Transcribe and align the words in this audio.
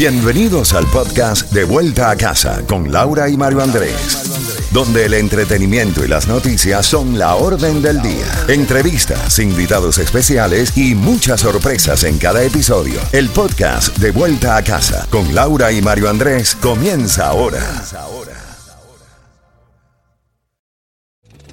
Bienvenidos 0.00 0.72
al 0.72 0.86
podcast 0.86 1.52
De 1.52 1.64
Vuelta 1.64 2.08
a 2.08 2.16
Casa 2.16 2.66
con 2.66 2.90
Laura 2.90 3.28
y 3.28 3.36
Mario 3.36 3.62
Andrés, 3.62 4.70
donde 4.72 5.04
el 5.04 5.12
entretenimiento 5.12 6.02
y 6.02 6.08
las 6.08 6.26
noticias 6.26 6.86
son 6.86 7.18
la 7.18 7.34
orden 7.34 7.82
del 7.82 8.00
día. 8.00 8.24
Entrevistas, 8.48 9.38
invitados 9.38 9.98
especiales 9.98 10.74
y 10.74 10.94
muchas 10.94 11.42
sorpresas 11.42 12.04
en 12.04 12.16
cada 12.16 12.42
episodio. 12.42 12.98
El 13.12 13.28
podcast 13.28 13.94
De 13.98 14.10
Vuelta 14.10 14.56
a 14.56 14.64
Casa 14.64 15.06
con 15.10 15.34
Laura 15.34 15.70
y 15.70 15.82
Mario 15.82 16.08
Andrés 16.08 16.54
comienza 16.54 17.26
ahora. 17.26 17.60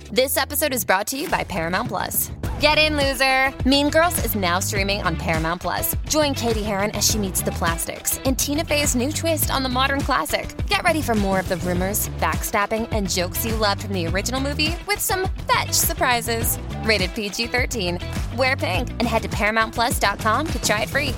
This 0.09 0.38
episode 0.38 0.73
is 0.73 0.86
brought 0.86 1.07
to 1.07 1.18
you 1.18 1.27
by 1.27 1.43
Paramount 1.43 1.89
Plus. 1.89 2.32
Get 2.59 2.79
in, 2.79 2.97
loser! 2.97 3.53
Mean 3.69 3.91
Girls 3.91 4.17
is 4.25 4.33
now 4.33 4.57
streaming 4.57 5.03
on 5.03 5.15
Paramount 5.15 5.61
Plus. 5.61 5.95
Join 6.09 6.33
Katie 6.33 6.63
Heron 6.63 6.89
as 6.95 7.07
she 7.07 7.19
meets 7.19 7.43
the 7.43 7.51
plastics 7.51 8.17
in 8.21 8.35
Tina 8.35 8.65
Fey's 8.65 8.95
new 8.95 9.11
twist 9.11 9.51
on 9.51 9.61
the 9.61 9.69
modern 9.69 10.01
classic. 10.01 10.55
Get 10.65 10.81
ready 10.81 11.03
for 11.03 11.13
more 11.13 11.39
of 11.39 11.48
the 11.49 11.57
rumors, 11.57 12.09
backstabbing, 12.17 12.88
and 12.91 13.07
jokes 13.07 13.45
you 13.45 13.55
loved 13.55 13.84
from 13.84 13.93
the 13.93 14.07
original 14.07 14.41
movie 14.41 14.75
with 14.88 14.99
some 14.99 15.29
fetch 15.45 15.71
surprises. 15.73 16.57
Rated 16.81 17.13
PG 17.13 17.45
13. 17.45 17.99
Wear 18.38 18.57
pink 18.57 18.89
and 18.89 19.03
head 19.03 19.21
to 19.21 19.29
ParamountPlus.com 19.29 20.48
to 20.48 20.63
try 20.63 20.81
it 20.81 20.89
free. 20.89 21.13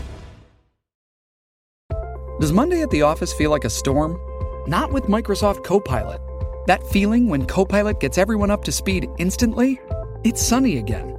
Does 2.41 2.51
Monday 2.51 2.81
at 2.81 2.89
the 2.89 3.03
office 3.03 3.31
feel 3.31 3.49
like 3.49 3.63
a 3.63 3.69
storm? 3.69 4.19
Not 4.67 4.91
with 4.91 5.05
Microsoft 5.05 5.63
Copilot. 5.63 6.19
That 6.67 6.83
feeling 6.87 7.29
when 7.29 7.45
Copilot 7.45 8.01
gets 8.01 8.17
everyone 8.17 8.51
up 8.51 8.65
to 8.65 8.73
speed 8.73 9.07
instantly? 9.19 9.79
It's 10.25 10.41
sunny 10.41 10.79
again. 10.79 11.18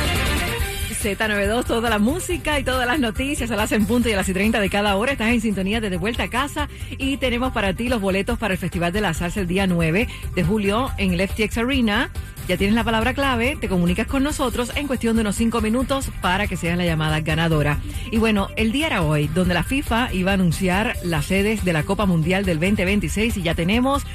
Z92, 0.93 1.65
toda 1.65 1.89
la 1.89 1.99
música 1.99 2.59
y 2.59 2.63
todas 2.63 2.85
las 2.87 2.99
noticias 2.99 3.49
a 3.51 3.55
las 3.55 3.71
en 3.71 3.85
punto 3.85 4.09
y 4.09 4.13
a 4.13 4.15
las 4.17 4.29
y 4.29 4.33
30 4.33 4.59
de 4.59 4.69
cada 4.69 4.95
hora. 4.95 5.13
Estás 5.13 5.29
en 5.29 5.41
sintonía 5.41 5.81
de 5.81 5.89
De 5.89 5.97
Vuelta 5.97 6.23
a 6.23 6.29
Casa 6.29 6.69
y 6.97 7.17
tenemos 7.17 7.51
para 7.53 7.73
ti 7.73 7.89
los 7.89 8.01
boletos 8.01 8.37
para 8.37 8.53
el 8.53 8.57
Festival 8.57 8.91
de 8.91 9.01
la 9.01 9.13
Salsa 9.13 9.41
el 9.41 9.47
día 9.47 9.67
9 9.67 10.07
de 10.35 10.43
julio 10.43 10.91
en 10.97 11.13
el 11.13 11.27
FTX 11.27 11.57
Arena. 11.59 12.11
Ya 12.47 12.57
tienes 12.57 12.75
la 12.75 12.83
palabra 12.83 13.13
clave, 13.13 13.57
te 13.59 13.69
comunicas 13.69 14.07
con 14.07 14.23
nosotros 14.23 14.71
en 14.75 14.87
cuestión 14.87 15.15
de 15.15 15.21
unos 15.21 15.35
5 15.35 15.61
minutos 15.61 16.11
para 16.21 16.47
que 16.47 16.57
seas 16.57 16.77
la 16.77 16.85
llamada 16.85 17.21
ganadora. 17.21 17.79
Y 18.11 18.17
bueno, 18.17 18.49
el 18.55 18.71
día 18.71 18.87
era 18.87 19.03
hoy, 19.03 19.27
donde 19.27 19.53
la 19.53 19.63
FIFA 19.63 20.13
iba 20.13 20.31
a 20.31 20.33
anunciar 20.33 20.97
las 21.03 21.25
sedes 21.25 21.63
de 21.63 21.73
la 21.73 21.83
Copa 21.83 22.05
Mundial 22.05 22.43
del 22.45 22.59
2026 22.59 23.37
y 23.37 23.41
ya 23.41 23.55
tenemos 23.55 24.05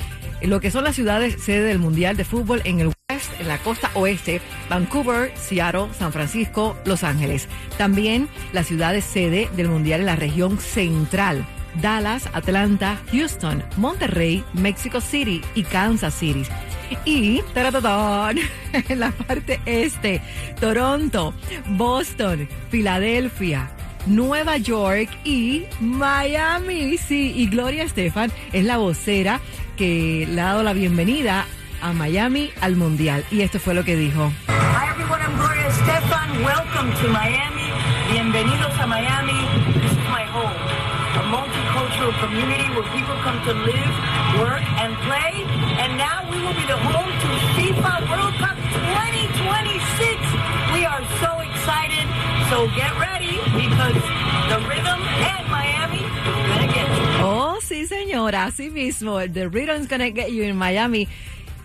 lo 0.43 0.61
que 0.61 0.71
son 0.71 0.85
las 0.85 0.95
ciudades 0.95 1.43
sede 1.43 1.65
del 1.65 1.79
Mundial 1.79 2.17
de 2.17 2.25
Fútbol 2.25 2.61
en 2.65 2.81
el 2.81 2.96
En 3.39 3.49
la 3.49 3.59
costa 3.59 3.91
oeste, 3.95 4.41
Vancouver, 4.69 5.33
Seattle, 5.37 5.89
San 5.99 6.13
Francisco, 6.13 6.77
Los 6.85 7.03
Ángeles. 7.03 7.49
También 7.79 8.29
las 8.53 8.67
ciudades 8.67 9.05
sede 9.05 9.49
del 9.57 9.69
Mundial 9.69 10.01
en 10.01 10.07
la 10.07 10.17
región 10.17 10.59
central. 10.59 11.47
Dallas, 11.81 12.29
Atlanta, 12.33 13.01
Houston, 13.13 13.63
Monterrey, 13.77 14.45
Mexico 14.55 15.01
City 15.01 15.43
y 15.55 15.63
Kansas 15.63 16.15
City. 16.15 16.43
Y 17.05 17.43
en 17.55 19.01
la 19.01 19.11
parte 19.11 19.61
este, 19.67 20.21
Toronto, 20.61 21.35
Boston, 21.69 22.49
Filadelfia, 22.71 23.71
Nueva 24.07 24.57
York 24.59 25.09
y 25.25 25.65
Miami. 25.81 26.97
Sí, 26.99 27.33
y 27.35 27.49
Gloria 27.49 27.83
Estefan 27.83 28.31
es 28.53 28.65
la 28.65 28.77
vocera 28.77 29.41
que 29.77 30.27
le 30.31 30.41
ha 30.41 30.45
dado 30.45 30.63
la 30.63 30.73
bienvenida 30.73 31.47
a 31.83 31.93
Miami 31.93 32.51
al 32.61 32.77
Mundial. 32.77 33.25
Y 33.31 33.43
esto 33.43 33.59
fue 33.59 33.75
lo 33.75 33.85
que 33.85 33.97
dijo. 33.97 34.33
Hi 34.49 34.89
everyone, 34.91 35.21
I'm 35.23 35.37
Gloria 35.37 35.69
Estefan. 35.69 36.45
Welcome 36.45 36.93
to 37.03 37.09
Miami. 37.09 37.71
Bienvenidos 38.11 38.73
a 38.79 38.87
Miami. 38.87 39.39
This 39.81 39.93
is 39.93 40.09
my 40.11 40.25
home. 40.25 40.57
A 41.17 41.23
multicultural 41.29 42.13
community 42.21 42.69
where 42.75 42.87
people 42.93 43.17
come 43.23 43.41
to 43.45 43.53
live, 43.53 43.95
work, 44.41 44.63
and 44.81 44.95
play. 45.07 45.45
And 45.81 45.97
now 45.97 46.25
we 46.31 46.41
will 46.43 46.55
be 46.55 46.67
the 46.67 46.77
home 46.77 47.11
to 47.11 47.29
FIFA 47.57 48.09
World 48.11 48.35
Cup 48.39 48.57
2026. 48.57 50.21
We 50.75 50.85
are 50.85 51.03
so 51.21 51.41
excited. 51.41 52.07
So 52.51 52.69
get 52.77 52.93
ready 52.99 53.39
because 53.57 53.97
the 54.49 54.59
rhythm 54.69 55.01
and 55.03 55.45
Miami 55.51 56.05
are 56.05 56.47
gonna 56.49 56.73
get 56.73 56.89
you. 56.89 57.07
Oh, 57.23 57.59
sí, 57.61 57.87
señora, 57.87 58.45
así 58.45 58.71
mismo. 58.71 59.19
The 59.33 59.49
Rhythm's 59.49 59.89
Gonna 59.89 60.11
Get 60.11 60.31
You 60.31 60.45
in 60.45 60.57
Miami. 60.57 61.09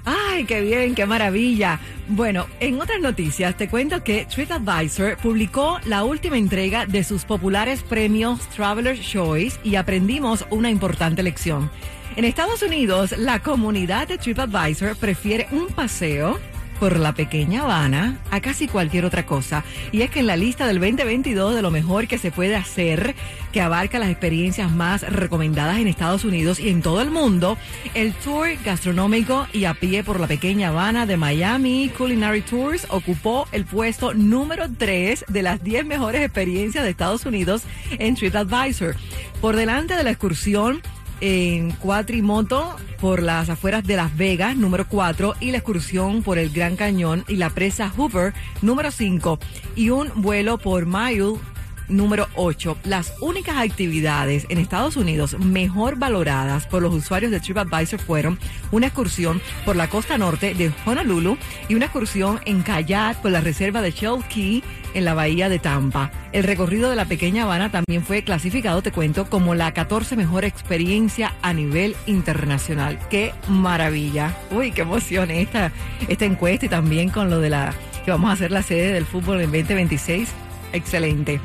Ay, 0.06 0.45
qué 0.45 0.62
bien, 0.62 0.95
qué 0.95 1.06
maravilla. 1.06 1.79
Bueno, 2.07 2.47
en 2.59 2.81
otras 2.81 3.00
noticias 3.00 3.56
te 3.56 3.69
cuento 3.69 4.03
que 4.03 4.25
TripAdvisor 4.25 5.17
publicó 5.17 5.79
la 5.85 6.03
última 6.03 6.38
entrega 6.38 6.85
de 6.85 7.03
sus 7.03 7.23
populares 7.25 7.84
premios 7.84 8.40
Traveler's 8.50 9.01
Choice 9.01 9.59
y 9.63 9.75
aprendimos 9.75 10.45
una 10.50 10.69
importante 10.69 11.22
lección. 11.22 11.69
En 12.16 12.25
Estados 12.25 12.61
Unidos, 12.61 13.17
la 13.17 13.40
comunidad 13.40 14.07
de 14.07 14.17
TripAdvisor 14.17 14.97
prefiere 14.97 15.47
un 15.51 15.67
paseo 15.67 16.40
por 16.81 16.97
la 16.97 17.13
pequeña 17.13 17.61
Habana 17.61 18.17
a 18.31 18.41
casi 18.41 18.67
cualquier 18.67 19.05
otra 19.05 19.27
cosa. 19.27 19.63
Y 19.91 20.01
es 20.01 20.09
que 20.09 20.21
en 20.21 20.25
la 20.25 20.35
lista 20.35 20.65
del 20.65 20.79
2022 20.79 21.53
de 21.53 21.61
lo 21.61 21.69
mejor 21.69 22.07
que 22.07 22.17
se 22.17 22.31
puede 22.31 22.55
hacer, 22.55 23.13
que 23.51 23.61
abarca 23.61 23.99
las 23.99 24.09
experiencias 24.09 24.71
más 24.71 25.03
recomendadas 25.03 25.77
en 25.77 25.87
Estados 25.87 26.25
Unidos 26.25 26.59
y 26.59 26.69
en 26.69 26.81
todo 26.81 27.03
el 27.03 27.11
mundo, 27.11 27.55
el 27.93 28.13
tour 28.13 28.47
gastronómico 28.65 29.45
y 29.53 29.65
a 29.65 29.75
pie 29.75 30.03
por 30.03 30.19
la 30.19 30.25
pequeña 30.25 30.69
Habana 30.69 31.05
de 31.05 31.17
Miami 31.17 31.91
Culinary 31.95 32.41
Tours 32.41 32.87
ocupó 32.89 33.47
el 33.51 33.65
puesto 33.65 34.15
número 34.15 34.65
3 34.75 35.25
de 35.27 35.43
las 35.43 35.63
10 35.63 35.85
mejores 35.85 36.21
experiencias 36.23 36.83
de 36.83 36.89
Estados 36.89 37.27
Unidos 37.27 37.61
en 37.91 38.15
TripAdvisor. 38.15 38.95
Por 39.39 39.55
delante 39.55 39.95
de 39.95 40.03
la 40.03 40.09
excursión 40.09 40.81
en 41.21 41.71
cuatrimoto 41.71 42.75
por 42.99 43.23
las 43.23 43.49
afueras 43.49 43.83
de 43.83 43.95
Las 43.95 44.15
Vegas, 44.17 44.57
número 44.57 44.87
4, 44.87 45.35
y 45.39 45.51
la 45.51 45.57
excursión 45.57 46.23
por 46.23 46.37
el 46.37 46.49
Gran 46.49 46.75
Cañón 46.75 47.23
y 47.27 47.37
la 47.37 47.49
presa 47.49 47.89
Hoover, 47.89 48.33
número 48.61 48.91
5, 48.91 49.39
y 49.75 49.89
un 49.89 50.11
vuelo 50.15 50.57
por 50.57 50.85
Mile, 50.85 51.35
número 51.91 52.28
8. 52.35 52.78
Las 52.85 53.13
únicas 53.22 53.57
actividades 53.57 54.46
en 54.50 54.57
Estados 54.57 54.97
Unidos 54.97 55.38
mejor 55.40 55.97
valoradas 55.97 56.66
por 56.66 56.81
los 56.81 56.94
usuarios 56.94 57.31
de 57.31 57.40
TripAdvisor 57.40 58.00
fueron 58.00 58.40
una 58.72 58.88
excursión 58.88 59.41
por 59.66 59.75
la 59.75 59.90
costa 59.90 60.18
norte 60.18 60.53
de 60.53 60.72
Honolulu 60.85 61.38
y 61.68 61.75
una 61.75 61.85
excursión 61.85 62.40
en 62.46 62.63
kayak 62.63 63.22
por 63.22 63.31
la 63.31 63.41
reserva 63.41 63.81
de 63.81 63.91
Shell 63.91 64.24
Key 64.29 64.63
en 64.94 65.06
la 65.06 65.13
bahía 65.13 65.50
de 65.50 65.59
Tampa. 65.59 66.12
El 66.31 66.44
recorrido 66.44 66.90
de 66.90 66.96
la 66.96 67.06
pequeña 67.06 67.44
Habana 67.44 67.72
también 67.72 68.03
fue 68.03 68.23
clasificado, 68.23 68.81
te 68.81 68.91
cuento, 68.91 69.29
como 69.29 69.56
la 69.56 69.73
14 69.73 70.16
mejor 70.16 70.46
experiencia 70.46 71.34
a 71.41 71.53
nivel 71.53 71.96
internacional. 72.06 73.00
¡Qué 73.09 73.34
maravilla! 73.47 74.35
Uy, 74.52 74.72
qué 74.72 74.81
emoción 74.81 75.31
esta, 75.31 75.72
esta 76.08 76.25
encuesta 76.25 76.66
y 76.66 76.69
también 76.69 77.09
con 77.09 77.29
lo 77.29 77.40
de 77.40 77.50
la 77.50 77.73
que 78.03 78.12
vamos 78.12 78.29
a 78.29 78.34
hacer 78.34 78.52
la 78.52 78.63
sede 78.63 78.94
del 78.94 79.06
fútbol 79.06 79.41
en 79.41 79.52
2026. 79.52 80.29
Excelente. 80.73 81.40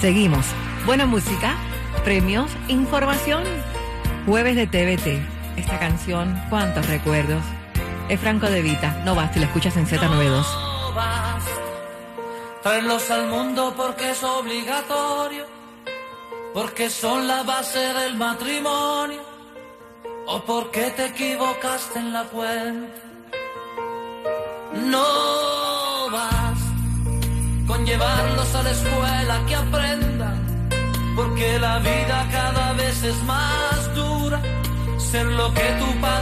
Seguimos. 0.00 0.46
Buena 0.86 1.04
música, 1.04 1.58
premios, 2.04 2.50
información. 2.68 3.44
Jueves 4.24 4.56
de 4.56 4.66
TVT. 4.66 5.20
Esta 5.58 5.78
canción, 5.78 6.40
cuántos 6.48 6.86
recuerdos. 6.86 7.42
Es 8.08 8.18
Franco 8.18 8.46
de 8.46 8.62
Vita. 8.62 9.02
No 9.04 9.14
basta, 9.14 9.38
la 9.38 9.46
escuchas 9.46 9.76
en 9.76 9.86
Z92. 9.86 10.30
No 10.30 10.94
vas. 10.94 11.44
Traerlos 12.62 13.10
al 13.10 13.28
mundo 13.28 13.74
porque 13.76 14.12
es 14.12 14.22
obligatorio, 14.24 15.44
porque 16.54 16.88
son 16.88 17.28
la 17.28 17.42
base 17.42 17.78
del 17.78 18.16
matrimonio, 18.16 19.20
o 20.26 20.40
porque 20.46 20.92
te 20.92 21.06
equivocaste 21.08 21.98
en 21.98 22.12
la 22.14 22.24
cuenta. 22.24 23.02
No 24.72 25.59
llevarlos 27.86 28.54
a 28.54 28.62
la 28.62 28.70
escuela 28.70 29.44
que 29.46 29.54
aprendan, 29.54 30.68
porque 31.16 31.58
la 31.58 31.78
vida 31.78 32.28
cada 32.30 32.72
vez 32.74 33.02
es 33.02 33.22
más 33.24 33.94
dura, 33.94 34.40
ser 34.98 35.26
lo 35.26 35.52
que 35.54 35.68
tu 35.80 36.00
padre 36.00 36.20